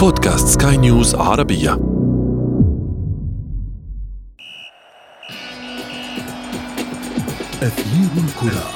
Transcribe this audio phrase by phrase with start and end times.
[0.00, 1.72] بودكاست سكاي نيوز عربية.
[7.62, 8.70] أثير الكرة.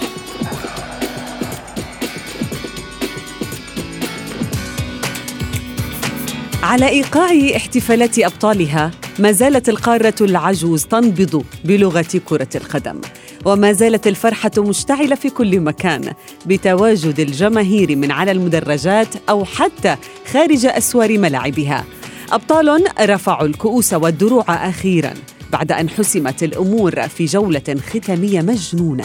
[6.62, 13.00] على إيقاع احتفالات أبطالها ما زالت القارة العجوز تنبض بلغة كرة القدم.
[13.44, 16.12] وما زالت الفرحة مشتعلة في كل مكان
[16.46, 19.96] بتواجد الجماهير من على المدرجات أو حتى
[20.32, 21.84] خارج أسوار ملاعبها.
[22.32, 25.14] أبطال رفعوا الكؤوس والدروع أخيرا
[25.52, 29.04] بعد أن حسمت الأمور في جولة ختامية مجنونة.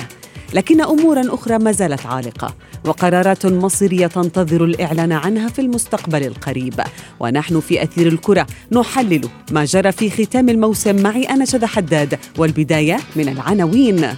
[0.54, 6.82] لكن أمورا أخرى ما زالت عالقة وقرارات مصيرية تنتظر الإعلان عنها في المستقبل القريب.
[7.20, 13.00] ونحن في أثير الكرة نحلل ما جرى في ختام الموسم معي أنا شذى حداد والبداية
[13.16, 14.16] من العناوين.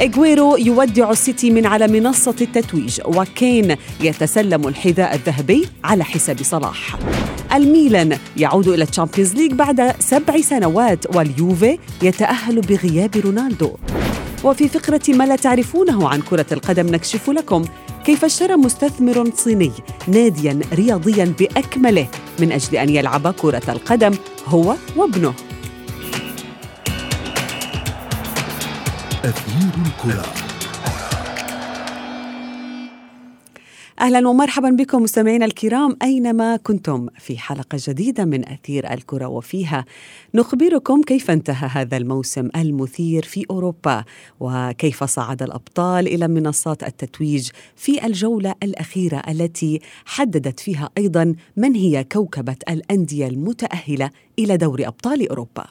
[0.00, 6.96] إغويرو يودع السيتي من على منصة التتويج وكين يتسلم الحذاء الذهبي على حساب صلاح.
[7.54, 13.76] الميلان يعود إلى ال Champions League بعد سبع سنوات واليوفي يتأهل بغياب رونالدو.
[14.44, 17.64] وفي فقرة ما لا تعرفونه عن كرة القدم نكشف لكم
[18.04, 19.72] كيف اشترى مستثمر صيني
[20.08, 22.08] ناديا رياضيا بأكمله
[22.40, 24.14] من أجل أن يلعب كرة القدم
[24.46, 25.34] هو وابنه.
[29.24, 30.53] أثير الكرة.
[34.04, 39.84] أهلا ومرحبا بكم مستمعينا الكرام أينما كنتم في حلقة جديدة من أثير الكرة وفيها
[40.34, 44.04] نخبركم كيف انتهى هذا الموسم المثير في أوروبا
[44.40, 52.04] وكيف صعد الأبطال إلى منصات التتويج في الجولة الأخيرة التي حددت فيها أيضا من هي
[52.04, 55.64] كوكبة الأندية المتأهلة إلى دوري أبطال أوروبا.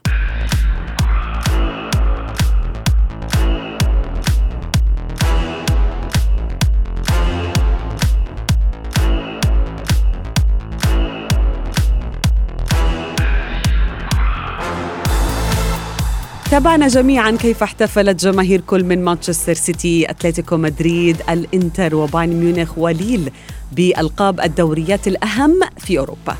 [16.53, 23.31] تابعنا جميعا كيف احتفلت جماهير كل من مانشستر سيتي، أتلتيكو مدريد، الإنتر وبايرن ميونخ وليل
[23.71, 26.37] بالقاب الدوريات الأهم في أوروبا.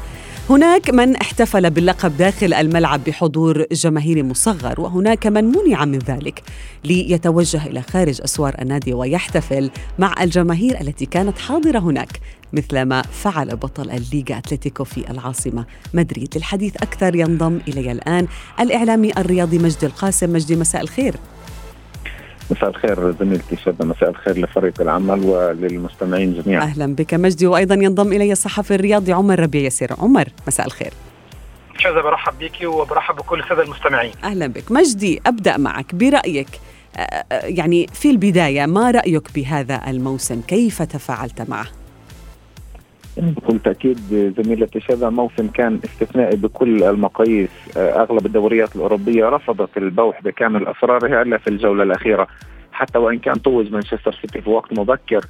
[0.50, 6.44] هناك من احتفل باللقب داخل الملعب بحضور جماهيري مصغر وهناك من منع من ذلك
[6.84, 12.20] ليتوجه إلى خارج أسوار النادي ويحتفل مع الجماهير التي كانت حاضرة هناك
[12.54, 16.30] مثلما فعل بطل الليغا أتلتيكو في العاصمة مدريد.
[16.36, 18.28] للحديث أكثر ينضم إلي الآن
[18.60, 20.34] الإعلامي الرياضي مجدي القاسم.
[20.34, 21.16] مجدي مساء الخير.
[22.52, 26.64] مساء الخير زميلتي شبه مساء الخير لفريق العمل وللمستمعين جميعا.
[26.64, 27.14] أهلا بك.
[27.14, 29.94] مجدي وأيضا ينضم إلي الصحفي الرياضي عمر ربيع يسير.
[30.00, 30.94] عمر مساء الخير.
[31.78, 34.12] شذا برحب بك وبرحب بكل الساده المستمعين.
[34.24, 34.72] أهلا بك.
[34.72, 36.48] مجدي أبدأ معك برأيك.
[36.98, 41.66] آه، آه، يعني في البداية ما رأيك بهذا الموسم؟ كيف تفاعلت معه؟
[43.18, 43.98] بكل تاكيد
[44.38, 47.50] زميلتي هذا موسم كان استثنائي بكل المقاييس.
[47.78, 52.28] أغلب الدوريات الأوروبية رفضت البوح بكامل أسرارها إلا في الجولة الأخيرة.
[52.72, 55.22] حتى وإن كان طوج مانشستر سيتي في وقت مبكر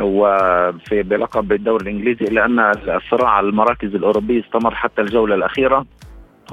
[0.00, 2.58] وفي بلقب الدوري الإنجليزي إلا أن
[2.96, 5.86] الصراع على المراكز الأوروبية استمر حتى الجولة الأخيرة.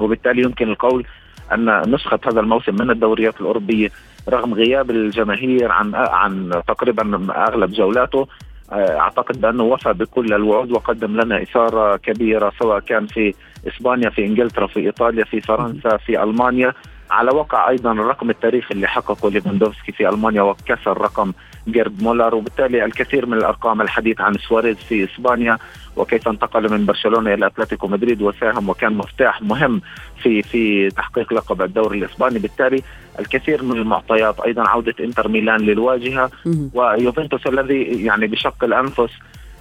[0.00, 1.06] وبالتالي يمكن القول
[1.52, 3.90] أن نسخة هذا الموسم من الدوريات الأوروبية
[4.28, 8.26] رغم غياب الجماهير عن عن تقريبا أغلب جولاته
[8.74, 13.34] أعتقد بأنه وفى بكل الوعود وقدم لنا إثارة كبيرة سواء كان في
[13.68, 16.72] إسبانيا في إنجلترا في إيطاليا في فرنسا في ألمانيا.
[17.10, 21.32] على وقع أيضا الرقم التاريخي اللي حققه ليفاندوفسكي في ألمانيا وكسر رقم
[21.68, 22.34] جيرد مولر.
[22.34, 25.58] وبالتالي الكثير من الأرقام الحديث عن سواريز في إسبانيا
[25.96, 29.80] وكيف انتقل من برشلونة إلى أتلتيكو مدريد وساهم وكان مفتاح مهم
[30.22, 32.38] في في تحقيق لقب الدوري الإسباني.
[32.38, 32.82] بالتالي
[33.20, 36.30] الكثير من المعطيات أيضا عودة إنتر ميلان للواجهة
[36.74, 39.10] ويوفنتوس الذي يعني بشق الأنفس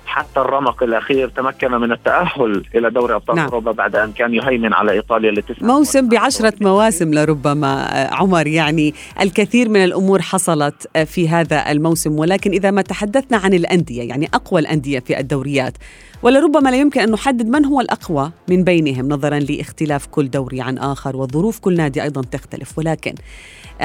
[0.05, 3.45] حتى الرمق الأخير تمكن من التأهل إلى دوري أبطال نعم.
[3.45, 8.47] أوروبا بعد أن كان يهيمن على إيطاليا لتسع موسم بعشرة مواسم لربما عمر.
[8.47, 14.29] يعني الكثير من الأمور حصلت في هذا الموسم ولكن إذا ما تحدثنا عن الأندية يعني
[14.33, 15.77] أقوى الأندية في الدوريات
[16.23, 20.77] ولربما لا يمكن أن نحدد من هو الأقوى من بينهم نظرا لاختلاف كل دوري عن
[20.77, 22.77] آخر وظروف كل نادي أيضا تختلف.
[22.77, 23.13] ولكن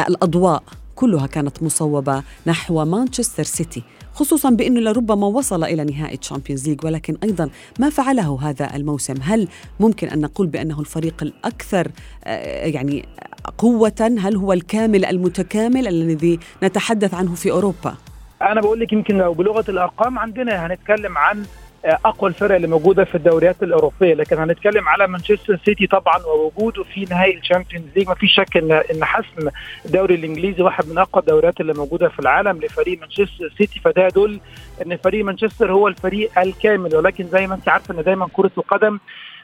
[0.08, 0.62] الأضواء
[0.94, 3.82] كلها كانت مصوبة نحو مانشستر سيتي.
[4.18, 9.14] خصوصا بانه لربما وصل إلى نهائي Champions League ولكن أيضا ما فعله هذا الموسم.
[9.22, 9.48] هل
[9.80, 11.88] ممكن أن نقول بأنه الفريق الأكثر
[12.74, 13.04] يعني
[13.58, 17.94] قوة؟ هل هو الكامل المتكامل الذي نتحدث عنه في أوروبا؟
[18.42, 21.44] أنا بقول لك يمكن لو بلغة الأرقام عندنا هنتكلم عن
[21.84, 27.04] أقوى الفرق اللي موجودة في الدوريات الأوروبية لكن هنتكلم على مانشستر سيتي طبعا ووجوده في
[27.04, 28.08] نهائي ال Champions League.
[28.08, 29.48] ما فيش شك ان إن حسم
[29.86, 33.80] الدوري الإنجليزي واحد من أقوى الدوريات اللي موجودة في العالم لفريق مانشستر سيتي.
[33.80, 34.40] فده يدل
[34.86, 36.96] إن فريق مانشستر هو الفريق الكامل.
[36.96, 38.98] ولكن زي ما أنت عارفه إن دايما كرة القدم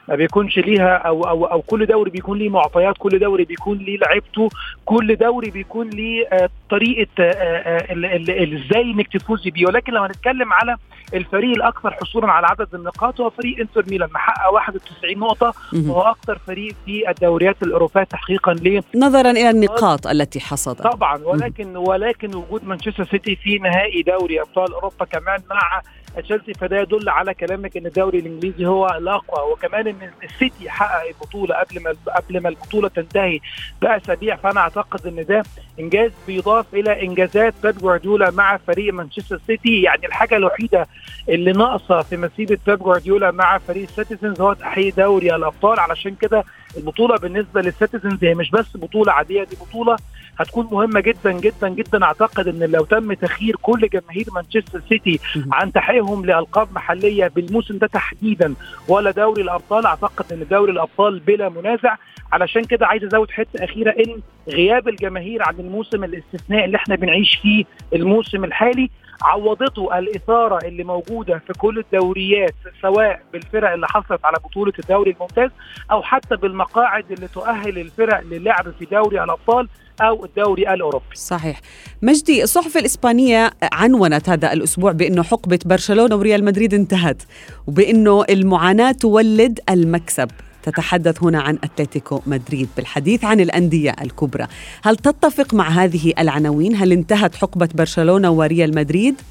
[0.07, 3.97] ما بيكونش ليها أو أو أو كل دوري بيكون ليه معطيات كل دوري بيكون ليه
[3.97, 4.49] لعيبته
[4.85, 9.65] كل دوري بيكون ليه آه، طريقة آه، آه، إزاي إنك تفوزي بيه.
[9.65, 10.75] ولكن لو هنتكلم على
[11.13, 14.09] الفريق الأكثر حصولا على عدد النقاط هو فريق إنتر ميلان.
[14.13, 20.39] محقق 91 نقطة وهو أكثر فريق في الدوريات الأوروبية تحقيقا ليه نظرا إلى النقاط التي
[20.39, 25.81] حصدها طبعا ولكن ولكن وجود مانشستر سيتي في نهائي دوري أبطال أوروبا كمان مع
[26.21, 29.51] تشيلسي فده يدل على كلامك إن الدوري الإنجليزي هو الأقوى.
[29.51, 33.39] وكمان إن السيتي حقق البطولة قبل ما قبل ما البطولة تنتهي
[33.81, 34.35] بأسابيع.
[34.35, 35.43] فأنا أعتقد إن ده
[35.79, 39.81] إنجاز بيضاف إلى إنجازات بيب جوارديولا مع فريق مانشستر سيتي.
[39.81, 40.87] يعني الحاجة الوحيدة
[41.29, 45.79] اللي ناقصة في مسيرة بيب جوارديولا مع فريق ال Citizens هو تحقيق دوري الأبطال.
[45.79, 46.43] علشان كده
[46.77, 49.95] البطولة بالنسبة للسيتيزنز هي مش بس بطولة عادية دي بطولة
[50.39, 52.03] هتكون مهمة جدا جدا جدا.
[52.03, 55.19] أعتقد إن لو تم تخيير كل جماهير مانشستر سيتي
[55.51, 58.53] عن تحقيقهم لألقاب محلية بالموسم ده تحديدا
[58.87, 61.95] ولا دوري الأبطال أعتقد إن دوري الأبطال بلا منازع
[62.35, 67.39] علشان كده عايز أزود حتة أخيرة إن غياب الجماهير عن الموسم الاستثنائي اللي إحنا بنعيش
[67.41, 68.89] فيه الموسم الحالي
[69.21, 75.49] عوضته الإثارة اللي موجودة في كل الدوريات سواء بالفرق اللي حصلت على بطولة الدوري الممتاز
[75.91, 79.67] أو حتى بالمقاعد اللي تؤهل الفرق للعب في دوري الأبطال
[80.01, 81.15] أو الدوري الأوروبي.
[81.15, 81.59] صحيح.
[82.01, 87.23] مجدي الصحف الإسبانية عنونت هذا الأسبوع بأنه حقبة برشلونة وريال مدريد انتهت
[87.67, 90.27] وبأنه المعاناة تولد المكسب.
[90.65, 94.47] تتحدث هنا عن أتلتيكو مدريد بالحديث عن الأندية الكبرى،
[94.83, 99.21] هل تتفق مع هذه العناوين؟ هل انتهت حقبة برشلونة وريال مدريد؟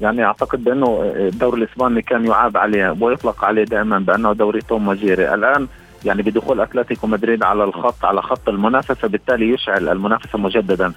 [0.00, 5.34] يعني أعتقد بأنه الدوري الإسباني كان يعاب عليه ويطلق عليه دائما بأنه دوري توم وجيري،
[5.34, 5.66] الآن
[6.04, 10.92] يعني بدخول أتلتيكو مدريد على الخط على خط المنافسة بالتالي يشعل المنافسة مجددا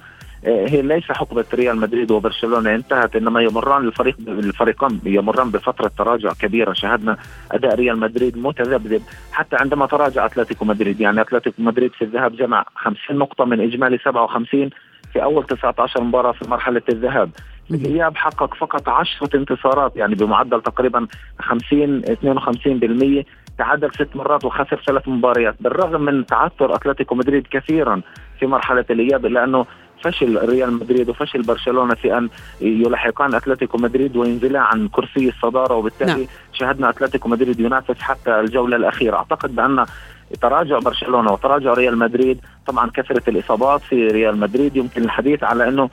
[0.46, 6.72] هي ليس حقبة ريال مدريد وبرشلونة انتهت إنما يمران الفريق الفريقان يمران بفترة تراجع كبيرة.
[6.72, 7.16] شاهدنا
[7.52, 9.02] أداء ريال مدريد متذبذب
[9.32, 11.00] حتى عندما تراجع أتلتيكو مدريد.
[11.00, 14.70] يعني أتلتيكو مدريد في الذهاب جمع 50 نقطة من إجمالي 57
[15.12, 17.30] في أول 19 مباراة في مرحلة الذهاب.
[17.68, 21.06] في الإياب حقق فقط 10 انتصارات يعني بمعدل تقريبا
[21.38, 22.02] 50
[23.22, 23.24] 52%
[23.58, 25.54] تعادل ست مرات وخسر ثلاث مباريات.
[25.60, 28.00] بالرغم من تعثر أتلتيكو مدريد كثيرا
[28.40, 29.66] في مرحلة الإياب الا انه
[30.04, 32.28] فشل ريال مدريد وفشل برشلونة في أن
[32.60, 36.26] يلحقان أتلتيكو مدريد وينزلا عن كرسي الصدارة وبالتالي نعم.
[36.52, 39.86] شاهدنا أتلتيكو مدريد ينافس حتى الجولة الأخيرة أعتقد بأن
[40.42, 45.90] تراجع برشلونة وتراجع ريال مدريد طبعا كثرة الإصابات في ريال مدريد يمكن الحديث على أنه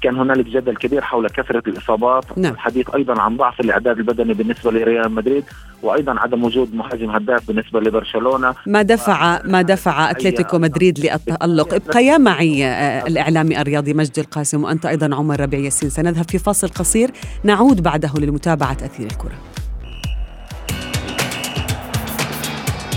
[0.00, 2.24] كان هنالك جدل كبير حول كثرة الإصابات.
[2.36, 2.52] نعم.
[2.52, 5.44] الحديث أيضا عن ضعف الإعداد البدني بالنسبة لريال مدريد
[5.82, 8.54] وأيضا عدم وجود مهاجم هداف بالنسبة لبرشلونة.
[8.66, 11.74] ما دفع ما دفع أتلتيكو مدريد للتألق.
[11.74, 15.90] ابقيا معي آه، الإعلامي الرياضي مجدي القاسم وأنت أيضا عمر ربيع ياسين.
[15.90, 17.10] سنذهب في فاصل قصير.
[17.44, 19.38] نعود بعده لمتابعة أثير الكرة.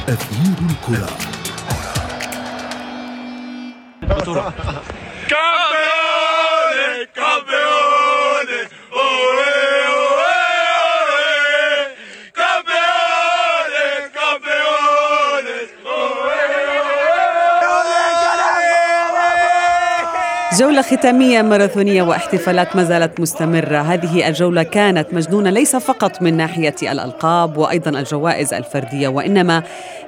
[0.10, 1.08] أثير الكرة.
[20.62, 23.78] جولة ختامية ماراثونية واحتفالات ما زالت مستمرة.
[23.78, 29.64] هذه الجولة كانت مجنونة ليس فقط من ناحية الألقاب وأيضا الجوائز الفردية وإنما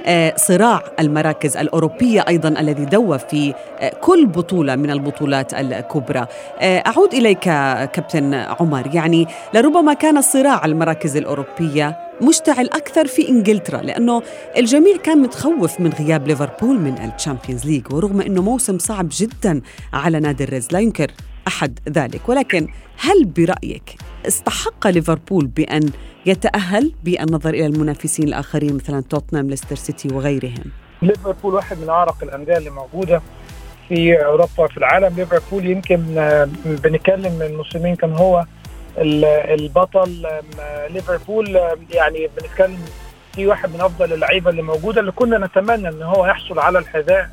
[0.06, 6.28] آه، صراع المراكز الأوروبية أيضا الذي دوى في آه، كل بطولة من البطولات الكبرى.
[6.60, 8.90] آه، أعود إليك كابتن عمر.
[8.94, 14.24] يعني لربما كان صراع المراكز الأوروبية مشتعل أكثر في إنجلترا لأنه
[14.58, 19.62] الجميع كان متخوف من غياب ليفربول من ال Champions League ورغم أنه موسم صعب جدا
[19.94, 21.12] على نادي ال Reds لا ينكر
[21.48, 22.30] أحد ذلك.
[22.30, 23.96] ولكن هل برأيك
[24.28, 25.90] استحق ليفربول بأن
[26.26, 30.64] يتأهل بالنظر إلى المنافسين الآخرين مثلا توتنهام ليستر سيتي وغيرهم؟
[31.02, 33.22] ليفربول واحد من أعرق الأندية اللي موجودة
[33.90, 35.16] في أوروبا في العالم.
[35.18, 38.46] ليفربول يمكن آه، بنتكلم من موسمين كان هو
[38.98, 40.28] البطل
[40.90, 41.60] ليفربول
[41.94, 42.80] يعني بنتكلم
[43.36, 47.30] في واحد من أفضل اللعيبة اللي موجودة اللي كنا نتمنى إن هو يحصل على الحذاء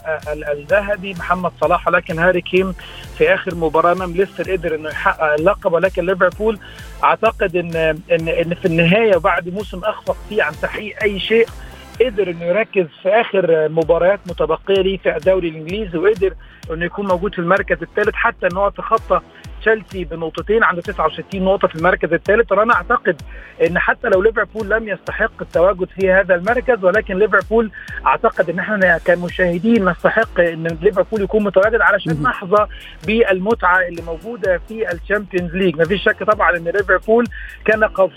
[0.53, 2.73] الذهبي محمد صلاح لكن هاري كيم
[3.19, 6.59] في آخر مباراة أمام ليستر قدر إنه يحقق اللقب ولكن ليفربول
[7.05, 7.77] أعتقد إن
[8.13, 11.47] إن إن في النهاية بعد موسم أخفق فيه عن تحقيق أي شيء
[12.01, 16.35] قدر إنه يركز في آخر مباريات متبقية ليه في الدوري الإنجليزي وقدر
[16.71, 19.21] إنه يكون موجود في المركز الثالث حتى إن هو تخطى
[19.61, 23.23] تشيلسي بنقطتين عنده 69 نقطة في المركز الثالث وأنا أعتقد
[23.67, 27.71] إن حتى لو ليفربول لم يستحق التواجد في هذا المركز ولكن ليفربول
[28.07, 32.67] أعتقد إن إحنا كمشاهدين نستحق إن ليفربول يكون متواجد علشان نحظى
[33.07, 35.77] بالمتعة اللي موجودة في ال Champions League.
[35.79, 37.27] ما فيش شك طبعا إن ليفربول
[37.65, 38.13] كان قوس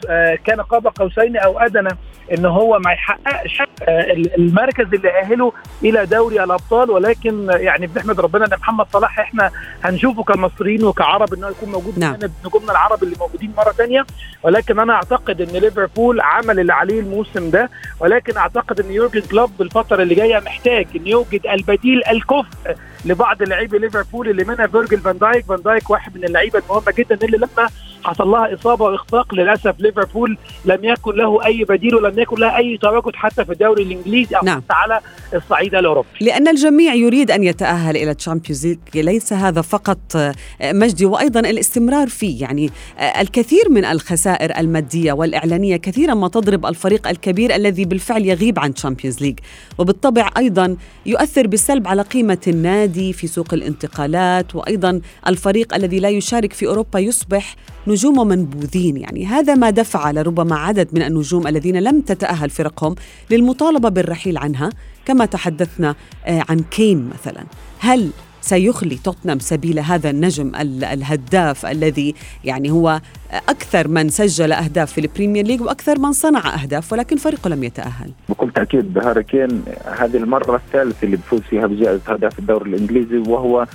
[0.46, 1.90] كان قاب قوسين أو أدنى
[2.38, 8.46] إن هو ما يحققش آه المركز اللي أهله إلى دوري الأبطال ولكن يعني بنحمد ربنا
[8.46, 9.52] إن محمد صلاح إحنا
[9.84, 12.18] هنشوفه كمصريين وكعرب إنه يكون موجود نعم.
[12.46, 14.06] نجومنا العرب اللي موجودين مرة ثانية
[14.44, 17.70] ولكن أنا أعتقد إن ليفربول عمل اللي عليه الموسم ده.
[18.00, 22.75] ولكن أعتقد إن يورجن كلوب الفترة اللي جاية محتاج إن يوجد البديل الكفء
[23.06, 25.46] لبعض لاعبي ليفربول اللي منها فيرجل فان دايك.
[25.46, 27.70] فان دايك واحد من اللعيبة المهمة جدا اللي لما
[28.03, 32.77] حصل لها إصابة وإخفاق للأسف ليفربول لم يكن له أي بديل ولم يكن لها أي
[32.77, 34.57] تواجد حتى في الدوري الإنجليزي أو نعم.
[34.62, 35.00] حتى على
[35.33, 36.07] الصعيد الأوروبي.
[36.22, 42.07] لأن الجميع يريد أن يتأهل إلى Champions League ليس هذا فقط آه، مجدي وأيضا الاستمرار
[42.07, 42.41] فيه.
[42.41, 42.69] يعني
[43.00, 48.74] آه، الكثير من الخسائر المادية والإعلانية كثيرا ما تضرب الفريق الكبير الذي بالفعل يغيب عن
[48.74, 49.39] Champions League.
[49.77, 56.53] وبالطبع أيضا يؤثر بالسلب على قيمة النادي في سوق الانتقالات وأيضا الفريق الذي لا يشارك
[56.53, 57.55] في أوروبا يصبح
[57.94, 58.98] نجوم منبوذين.
[58.98, 62.96] يعني هذا ما دفع لربما عدد من النجوم الذين لم تتأهل فرقهم
[63.32, 64.70] للمطالبة بالرحيل عنها
[65.06, 65.96] كما تحدثنا
[66.26, 67.44] آه، عن كين مثلا.
[67.80, 68.10] هل
[68.42, 73.02] سيخلي توتنهام سبيل هذا النجم ال- الهداف الذي يعني هو
[73.50, 78.12] أكثر من سجل أهداف في البريمير ليج وأكثر من صنع أهداف ولكن فريقه لم يتأهل؟
[78.30, 79.64] بكل تأكيد هاري كين
[80.00, 83.68] هذه المرة الثالثة اللي بفوز فيها بجائزة هداف الدوري الإنجليزي وهو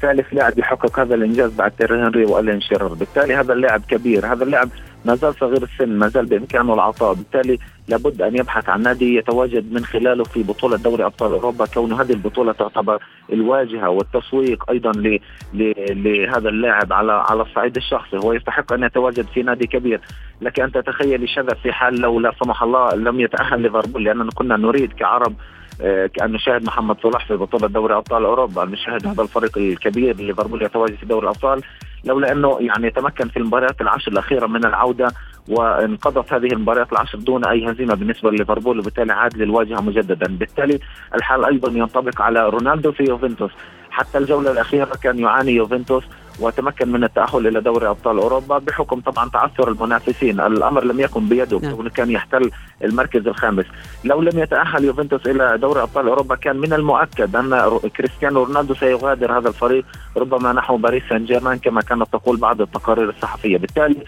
[0.00, 4.44] ثالث لاعب يحقق هذا الإنجاز بعد تيري هنري وألين شيرر، بالتالي هذا اللاعب كبير، هذا
[4.44, 4.68] اللاعب
[5.04, 9.72] ما زال صغير السن، ما زال بإمكانه العطاء، بالتالي لابد أن يبحث عن نادي يتواجد
[9.72, 13.02] من خلاله في بطولة دوري أبطال أوروبا، كون هذه البطولة تعتبر
[13.32, 15.20] الواجهة والتسويق أيضا ل...
[15.54, 15.72] ل...
[16.04, 20.00] لهذا اللاعب على على الصعيد الشخصي، هو يستحق أن يتواجد في نادي كبير،
[20.40, 24.56] لك أن تتخيل شذا في حال لو لا سمح الله لم يتأهل ليفربول لأننا كنا
[24.56, 25.34] نريد كعرب
[25.80, 30.62] آه، كأن نشاهد محمد صلاح في بطولة دوري أبطال أوروبا نشاهد هذا الفريق الكبير ليفربول
[30.62, 31.62] يتواجد في دوري الأبطال
[32.04, 35.12] لولا أنه يعني تمكن في المباريات العشر الأخيرة من العودة
[35.48, 40.36] وانقضت هذه المباريات العشر دون أي هزيمة بالنسبة لليفربول وبالتالي عاد للواجهة مجددا.
[40.36, 40.78] بالتالي
[41.14, 43.50] الحال أيضا ينطبق على رونالدو في يوفنتوس.
[43.98, 46.04] حتى الجولة الأخيرة كان يعاني يوفنتوس
[46.40, 50.40] وتمكن من التأهل إلى دوري أبطال أوروبا بحكم طبعا تعثر المنافسين.
[50.40, 51.88] الأمر لم يكن بيده نعم.
[51.88, 52.50] كان يحتل
[52.84, 53.64] المركز الخامس.
[54.04, 59.38] لو لم يتأهل يوفنتوس إلى دوري أبطال أوروبا كان من المؤكد أن كريستيانو رونالدو سيغادر
[59.38, 59.84] هذا الفريق
[60.16, 63.58] ربما نحو باريس سان جيرمان كما كانت تقول بعض التقارير الصحفية.
[63.58, 64.04] بالتالي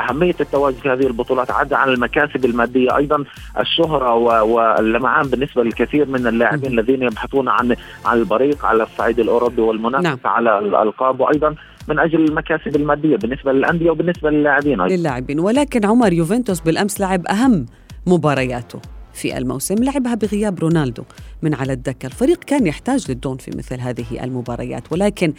[0.00, 2.96] أهمية التواجد في هذه البطولات عدا عن المكاسب المادية.
[2.96, 3.24] أيضا
[3.60, 6.72] الشهرة و- واللمعان بالنسبة للكثير من اللاعبين.
[6.78, 10.18] الذين يبحثون عن عن البريق على الصعيد الأوروبي والمنافسة نعم.
[10.24, 11.20] على الألقاب.
[11.20, 11.54] وأيضا
[11.88, 14.96] من أجل المكاسب المادية بالنسبة للأندية وبالنسبة للاعبين أيضا.
[14.96, 15.40] للاعبين.
[15.40, 17.66] ولكن عمر يوفنتوس بالأمس لعب أهم
[18.06, 18.80] مبارياته
[19.14, 19.74] في الموسم.
[19.74, 21.02] لعبها بغياب رونالدو
[21.42, 22.06] من على الدكة.
[22.06, 25.32] الفريق كان يحتاج للدون في مثل هذه المباريات ولكن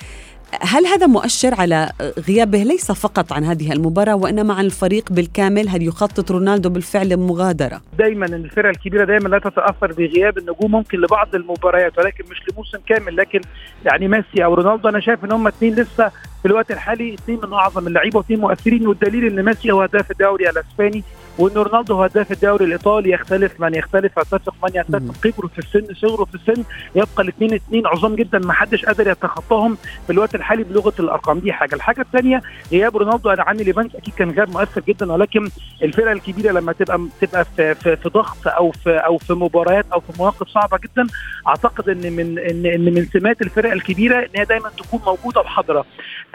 [0.62, 1.92] هل هذا مؤشر على
[2.28, 7.82] غيابه ليس فقط عن هذه المباراة وإنما عن الفريق بالكامل؟ هل يخطط رونالدو بالفعل لمغادرة
[7.98, 13.16] دايما الفرق الكبيرة دايما لا تتأثر بغياب النجوم ممكن لبعض المباريات ولكن مش لموسم كامل.
[13.16, 13.42] لكن
[13.86, 17.54] يعني ميسي أو رونالدو أنا شايف إن هم اثنين لسه في الوقت الحالي اثنين من
[17.54, 21.04] أعظم اللعيبة واثنين مؤثرين والدليل إن ميسي هو هداف الدوري الإسباني.
[21.40, 24.70] وان رونالدو هو هداف الدوري الإيطالي يختلف من يختلف يتفق من.
[24.76, 25.14] يتفق.
[25.24, 26.64] كبره في السن صغره في السن
[26.96, 29.76] يبقى الاثنين اثنين عظام جدا ما حدش قادر يتخطاهم
[30.08, 31.40] في الوقت الحالي بلغة الأرقام.
[31.40, 31.76] دي حاجة.
[31.76, 35.50] الحاجة الثانية غياب رونالدو أنا عني ليفانس أكيد كان غياب مؤثر جدا ولكن
[35.84, 40.00] الفرقة الكبيرة لما تبقى تبقى في, في, في ضغط أو في أو في مباريات أو
[40.00, 41.08] في مواقف صعبة جدا
[41.48, 45.86] أعتقد إن من إن, إن من سمات الفرق الكبيرة إن هي دايما تكون موجودة وحاضرة.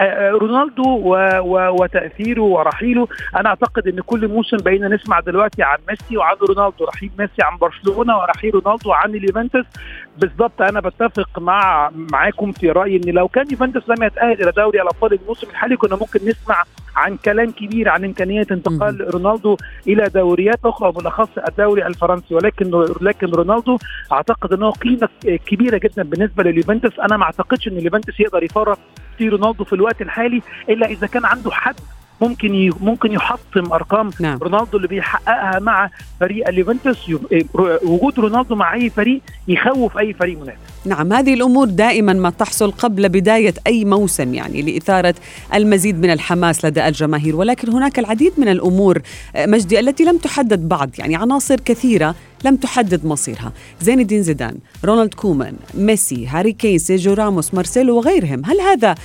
[0.01, 5.63] آه، آه، رونالدو و و وتأثيره ورحيله أنا أعتقد إن كل موسم بقينا نسمع دلوقتي
[5.63, 6.85] عن ميسي وعن رونالدو.
[6.85, 9.65] رحيل ميسي عن برشلونة ورحيل رونالدو عن اليوفنتوس.
[10.17, 14.81] بالظبط أنا بتفق مع معاكم في رأيي إن لو كان يوفنتوس لم يتأهل إلى دوري
[14.81, 16.63] الأبطال الموسم الحالي كنا ممكن نسمع
[16.95, 19.57] عن كلام كبير عن إمكانية انتقال رونالدو
[19.87, 22.35] إلى دوريات أخرى وبالأخص الدوري الفرنسي.
[22.35, 23.77] ولكن لكن رونالدو
[24.11, 26.99] أعتقد إنه قيمة كبيرة جدا بالنسبة لليوفنتوس.
[26.99, 28.79] أنا ما أعتقدش إن اليوفنتوس يقدر يفرط
[29.17, 31.75] في رونالدو في الوقت الحالي إلا إذا كان عنده حد
[32.21, 32.71] ممكن.
[32.81, 34.37] ممكن يحطم أرقام نعم.
[34.37, 37.45] رونالدو اللي بيحققها مع فريق اليوفنتوس ي...
[37.83, 42.71] وجود رونالدو مع أي فريق يخوف أي فريق منافس نعم هذه الأمور دائما ما تحصل
[42.71, 45.15] قبل بداية أي موسم يعني لإثارة
[45.53, 49.01] المزيد من الحماس لدى الجماهير ولكن هناك العديد من الأمور
[49.35, 53.51] آه، مجدي التي لم تحدد بعد يعني عناصر كثيرة لم تحدد مصيرها.
[53.79, 58.41] زين الدين زيدان رونالد كومان ميسي هاري كين سيرجيو راموس مارسيلو وغيرهم.
[58.45, 58.95] هل هذا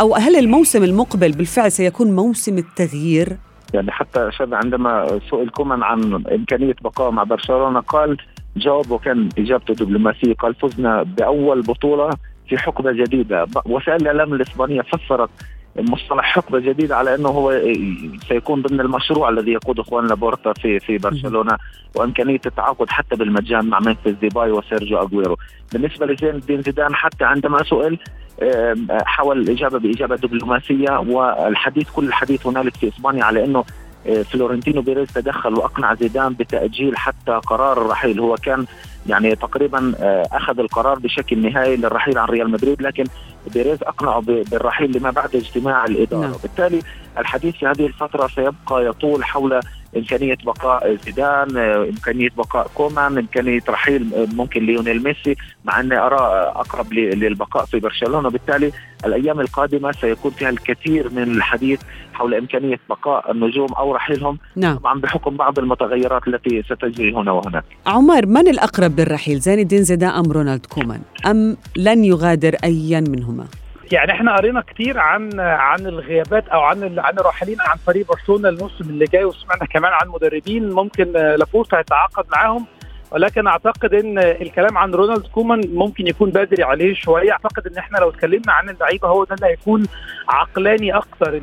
[0.00, 3.36] أو هل الموسم المقبل بالفعل سيكون موسم التغيير؟
[3.74, 8.16] يعني حتى شاب عندما سئل كومان عن إمكانية بقاء مع برشلونة قال
[8.56, 12.10] جوابه كان إجابته دبلوماسية قال فزنا بأول بطولة
[12.48, 13.46] في حقبة جديدة.
[13.66, 15.30] وسائل الإعلام الاسبانيه فسرت
[15.76, 17.60] مصطلح حقبة جديدة على إنه هو
[18.28, 21.56] سيكون ضمن المشروع الذي يقوده خوان لابورتا في في برشلونة
[21.96, 25.36] وإمكانية التعاقد حتى بالمجان مع ممفيس ديباي وسيرجيو أغويرو.
[25.72, 27.98] بالنسبة لزين الدين زيدان حتى عندما سئل
[29.04, 33.64] حاول الإجابة بإجابة دبلوماسية والحديث كل الحديث هنالك في إسبانيا على إنه
[34.04, 38.20] فلورنتينو بيريز تدخل وأقنع زيدان بتأجيل حتى قرار الرحيل.
[38.20, 38.66] هو كان
[39.06, 43.04] يعني تقريبا آه، أخذ القرار بشكل نهائي للرحيل عن ريال مدريد لكن
[43.54, 46.20] بيريز أقنعه بالرحيل لما بعد اجتماع الإدارة.
[46.20, 46.32] نعم.
[46.42, 46.80] بالتالي
[47.18, 49.60] الحديث في هذه الفترة سيبقى يطول حول
[49.96, 56.20] إمكانية بقاء زيدان إمكانية بقاء كومان إمكانية رحيل ممكن ليونيل ميسي مع إني أرى
[56.56, 58.28] أقرب للبقاء في برشلونة.
[58.28, 58.72] وبالتالي
[59.06, 61.80] الأيام القادمة سيكون فيها الكثير من الحديث
[62.14, 64.38] حول إمكانية بقاء النجوم أو رحيلهم.
[64.56, 64.76] نعم.
[64.76, 67.64] طبعا بحكم بعض المتغيرات التي ستجري هنا وهناك.
[67.86, 73.46] عمر من الأقرب للرحيل؟ زين الدين زيدان أم رونالد كومان؟ أم لن يغادر ايا منهما؟
[73.92, 78.84] يعني إحنا قرينا كتير عن عن الغيابات أو عن عن الراحلين عن فريق برشلونة الموسم
[78.84, 82.66] اللي جاي وسمعنا كمان عن مدربين ممكن لابورتا يتعاقد معاهم.
[83.10, 87.32] ولكن أعتقد إن الكلام عن رونالد كومان ممكن يكون بدري عليه شوية.
[87.32, 89.86] أعتقد إن إحنا لو اتكلمنا عن اللعيبة هو ده اللي هيكون
[90.28, 91.40] عقلاني أكثر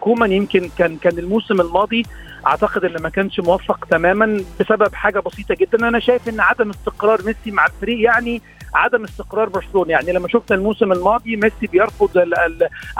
[0.00, 2.02] كومان يمكن كان كان الموسم الماضي
[2.46, 5.88] أعتقد إن ما كانش موفق تماما بسبب حاجة بسيطة جدا.
[5.88, 8.42] أنا شايف إن عدم استقرار ميسي مع الفريق يعني
[8.74, 9.90] عدم استقرار برشلونة.
[9.90, 12.10] يعني لما شفت الموسم الماضي ميسي بيرفض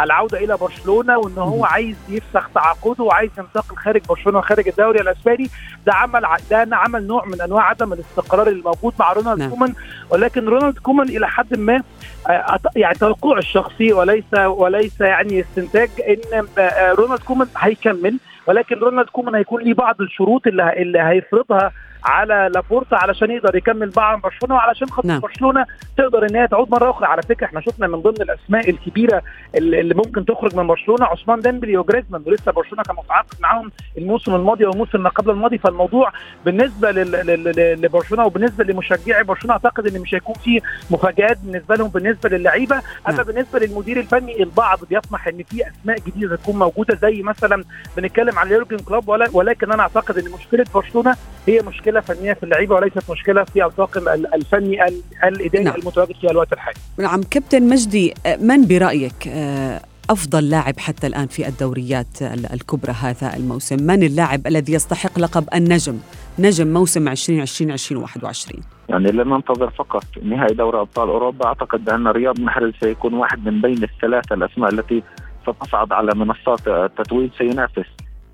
[0.01, 5.51] العودة إلى برشلونة وإن هو عايز يفسخ تعاقده وعايز ينتقل خارج برشلونة وخارج الدوري الأسباني.
[5.87, 9.51] ده عمل ده عمل نوع من أنواع عدم الاستقرار الموجود مع رونالد نعم.
[9.51, 9.75] كومان.
[10.11, 11.83] ولكن رونالد كومان إلى حد ما
[12.29, 18.19] آه، يعني توقع الشخصي وليس وليس يعني استنتاج إن آه، رونالد كومان هيكمل.
[18.47, 21.73] ولكن رونالد كومان هيكون ليه بعض الشروط اللي اللي هيفرضها
[22.05, 25.21] على لابورتا علشان يقدر يكمل مع برشلونة وعلشان خاطر نعم.
[25.21, 29.23] برشلونة تقدر إن هي تعود مرة أخرى على فكرة إحنا شفنا من ضمن الأسماء الكبيرة
[29.55, 34.67] اللي ممكن تخرج من برشلونة عثمان ديمبلي وجريزمان ولسه برشلونة كان متعاقد معاهم الموسم الماضي
[34.67, 36.13] والموسم ما قبل الماضي فالموضوع
[36.45, 42.77] بالنسبة لبرشلونة وبالنسبة لمشجعي برشلونة أعتقد إن مش هيكون في مفاجآت بالنسبة لهم بالنسبة للعيبة
[43.09, 43.25] أما نعم.
[43.27, 47.65] بالنسبة للمدير الفني البعض بيطمح إن في أسماء جديدة تكون موجودة زي مثلا
[47.97, 52.75] بنتكلم عن يورجن كلوب ولكن أنا أعتقد إن مشكلة برشلونة هي مشكلة فنية في اللعيبة
[52.75, 54.87] وليست مشكلة في الطاقم الفني
[55.25, 55.75] الإداري نعم.
[55.75, 56.79] المتواجد في الوقت الحالي.
[56.99, 63.77] نعم كابتن مجدي من برأيك آه، أفضل لاعب حتى الآن في الدوريات الكبرى هذا الموسم؟
[63.83, 65.99] من اللاعب الذي يستحق لقب النجم؟
[66.39, 72.41] نجم موسم 2020 2021 يعني لن ننتظر فقط نهائي دوري أبطال أوروبا أعتقد بأن رياض
[72.41, 75.03] محرز سيكون واحد من بين الثلاثة الأسماء التي
[75.43, 77.87] ستصعد على منصات التتويج سينافس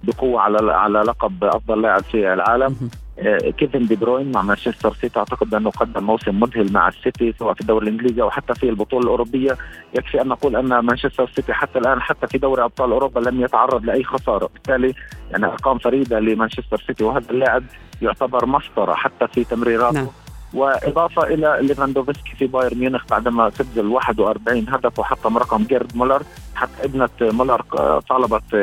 [0.07, 2.77] بقوة على على لقب أفضل لاعب في العالم.
[3.19, 7.55] آه، كيفن دي بروين مع مانشستر سيتي أعتقد انه قدم موسم مذهل مع السيتي سواء
[7.55, 9.57] في الدوري الإنجليزي أو حتى في البطولة الأوروبية.
[9.99, 13.85] يكفي أن نقول أن مانشستر سيتي حتى الآن حتى في دوري أبطال أوروبا لم يتعرض
[13.85, 14.49] لأي خسارة.
[14.55, 14.95] بالتالي
[15.31, 17.65] يعني أرقام فريدة لمانشستر سيتي وهذا اللاعب
[18.03, 19.99] يعتبر مسطره حتى في تمريراته.
[19.99, 20.09] نعم.
[20.55, 26.23] وإضافة إلى ليفاندوفسكي في بايرن ميونخ بعدما سجل 41 هدف وحطم رقم جيرد مولر.
[26.55, 27.63] حتى ابنة مولر
[28.09, 28.55] طالبت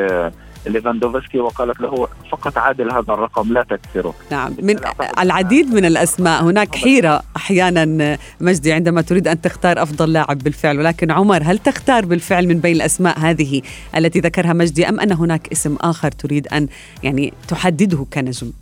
[0.66, 4.14] ليفاندوفسكي وقالت له فقط عادل هذا الرقم لا تكسره.
[4.30, 4.54] نعم.
[4.62, 4.76] من
[5.18, 10.78] العديد من الأسماء هناك حيرة أحيانا مجدي عندما تريد أن تختار أفضل لاعب بالفعل.
[10.78, 13.62] ولكن عمر هل تختار بالفعل من بين الأسماء هذه
[13.96, 16.68] التي ذكرها مجدي أم أن هناك اسم آخر تريد أن
[17.02, 18.52] يعني تحدده كنجم؟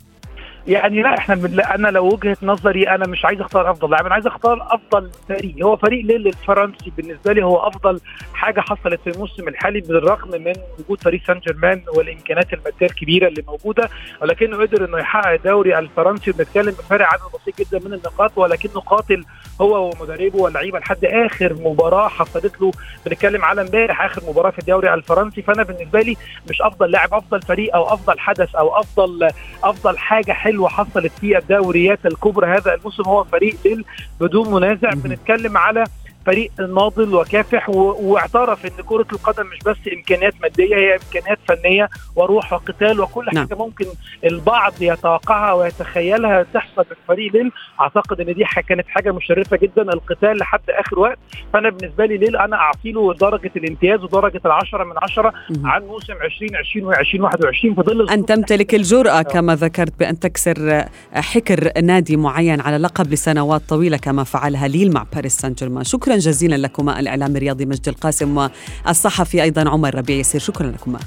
[0.67, 1.35] يعني لا إحنا
[1.75, 3.89] أنا لو وجهة نظري أنا مش عايز أختار أفضل.
[3.89, 5.55] لاعب أنا عايز أختار أفضل فريق.
[5.65, 7.99] هو فريق ليل الفرنسي بالنسبة لي هو أفضل
[8.33, 13.43] حاجة حصلت في الموسم الحالي بالرغم من وجود باريس سان جيرمان والإمكانيات المادية الكبيرة اللي
[13.47, 13.89] موجودة
[14.21, 16.31] ولكنه قدر إنه يحقق الدوري الفرنسي.
[16.31, 19.23] وبنتكلم بفارق عدد بسيط جدا من النقاط ولكنه قاتل
[19.61, 22.71] هو ومدربه واللعيبة لحد آخر مباراة حصلت له.
[23.05, 25.41] بنتكلم على امبارح آخر مباراة في الدوري الفرنسي.
[25.41, 26.17] فأنا بالنسبة لي
[26.49, 29.29] مش أفضل لاعب أفضل فريق أو أفضل حدث أو افضل
[29.63, 32.47] أفضل حاجة حصلت في الدوريات الكبرى.
[32.47, 33.85] هذا الموسم هو فريق ليل
[34.21, 35.83] بدون منازع بنتكلم على
[36.25, 42.53] فريق ناضل وكافح واعترف إن كرة القدم مش بس إمكانيات مادية هي إمكانيات فنية وروح
[42.53, 43.47] وقتال وكل نعم.
[43.47, 43.85] حاجة ممكن
[44.23, 47.51] البعض يتوقعها ويتخيلها تحصل في فريق ليل.
[47.81, 51.17] أعتقد إن دي كانت حاجة مشرفة جدا القتال لحد آخر وقت.
[51.53, 56.13] فأنا بالنسبة لي ليل أنا اعطي له درجة الامتياز ودرجة العشرة من عشرة عن موسم
[56.13, 62.61] 2020 و 2021 في ظل ان تمتلك الجرأة كما ذكرت بأن تكسر حكر نادي معين
[62.61, 65.83] على لقب لسنوات طويلة كما فعلها ليل مع باريس سان جيرمان.
[65.83, 66.10] شكرا.
[66.17, 66.99] جزيلا لكما.
[66.99, 68.49] الإعلام الرياضي مجد القاسم
[68.85, 70.41] والصحفي أيضا عمر ربيع يسير.
[70.41, 70.99] شكرا لكما.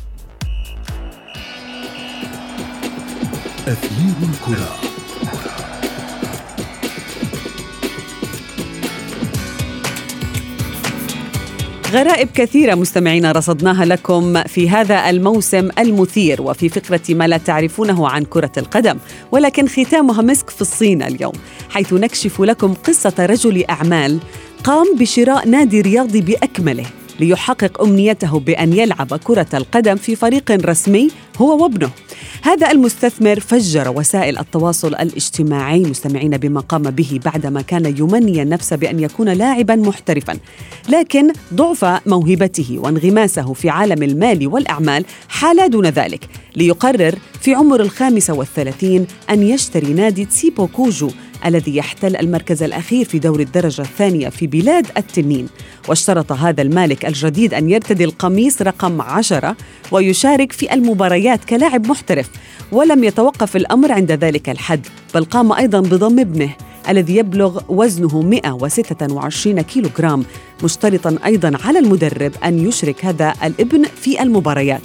[3.68, 4.94] أثير الكرة.
[11.94, 18.24] غرائب كثيرة مستمعينا رصدناها لكم في هذا الموسم المثير وفي فقرة ما لا تعرفونه عن
[18.24, 18.98] كرة القدم
[19.32, 21.32] ولكن ختامها مسك في الصين اليوم
[21.70, 24.18] حيث نكشف لكم قصة رجل أعمال
[24.64, 26.86] قام بشراء نادي رياضي بأكمله
[27.20, 31.90] ليحقق أمنيته بأن يلعب كرة القدم في فريق رسمي هو وابنه.
[32.42, 39.00] هذا المستثمر فجر وسائل التواصل الاجتماعي مستمعين بما قام به بعدما كان يمني النفس بأن
[39.00, 40.38] يكون لاعبا محترفا،
[40.88, 48.34] لكن ضعف موهبته وانغماسه في عالم المال والأعمال حال دون ذلك، ليقرر في عمر الخامسه
[48.34, 51.10] والثلاثين أن يشتري نادي تسيبو كوجو
[51.46, 55.48] الذي يحتل المركز الأخير في دور الدرجة الثانية في بلاد التنين.
[55.88, 59.56] واشترط هذا المالك الجديد أن يرتدي القميص رقم عشرة
[59.92, 62.30] ويشارك في المباريات كلاعب محترف
[62.72, 66.50] ولم يتوقف الأمر عند ذلك الحد بل قام أيضا بضم ابنه
[66.88, 70.24] الذي يبلغ وزنه 126 كيلو جرام
[70.64, 74.82] مشترطا أيضا على المدرب أن يشرك هذا الابن في المباريات.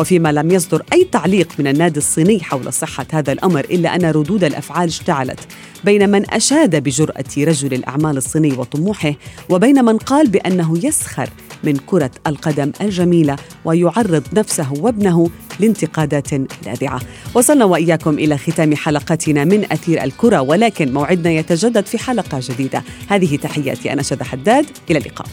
[0.00, 4.44] وفيما لم يصدر أي تعليق من النادي الصيني حول صحة هذا الأمر إلا أن ردود
[4.44, 5.40] الأفعال اشتعلت
[5.84, 9.14] بين من أشاد بجرأة رجل الأعمال الصيني وطموحه
[9.48, 11.30] وبين من قال بأنه يسخر
[11.64, 16.32] من كرة القدم الجميلة ويعرض نفسه وابنه لانتقادات
[16.66, 17.00] لاذعة.
[17.34, 22.82] وصلنا وإياكم إلى ختام حلقتنا من أثير الكرة ولكن موعدنا يتجدد في حلقة جديدة.
[23.08, 25.26] هذه تحياتي أنا شذى حداد إلى اللقاء.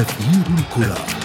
[0.00, 1.19] أثير الكرة.